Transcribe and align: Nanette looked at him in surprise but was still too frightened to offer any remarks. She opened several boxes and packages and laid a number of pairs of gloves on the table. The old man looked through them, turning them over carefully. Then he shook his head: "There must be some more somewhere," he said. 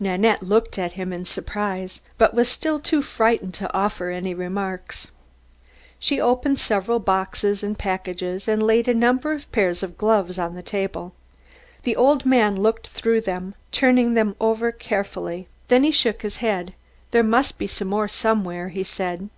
Nanette 0.00 0.42
looked 0.42 0.80
at 0.80 0.94
him 0.94 1.12
in 1.12 1.24
surprise 1.24 2.00
but 2.18 2.34
was 2.34 2.48
still 2.48 2.80
too 2.80 3.02
frightened 3.02 3.54
to 3.54 3.72
offer 3.72 4.10
any 4.10 4.34
remarks. 4.34 5.12
She 6.00 6.20
opened 6.20 6.58
several 6.58 6.98
boxes 6.98 7.62
and 7.62 7.78
packages 7.78 8.48
and 8.48 8.64
laid 8.64 8.88
a 8.88 8.94
number 8.94 9.30
of 9.30 9.48
pairs 9.52 9.84
of 9.84 9.96
gloves 9.96 10.40
on 10.40 10.56
the 10.56 10.60
table. 10.62 11.14
The 11.84 11.94
old 11.94 12.26
man 12.26 12.56
looked 12.60 12.88
through 12.88 13.20
them, 13.20 13.54
turning 13.70 14.14
them 14.14 14.34
over 14.40 14.72
carefully. 14.72 15.46
Then 15.68 15.84
he 15.84 15.92
shook 15.92 16.22
his 16.22 16.38
head: 16.38 16.74
"There 17.12 17.22
must 17.22 17.56
be 17.56 17.68
some 17.68 17.86
more 17.86 18.08
somewhere," 18.08 18.70
he 18.70 18.82
said. 18.82 19.30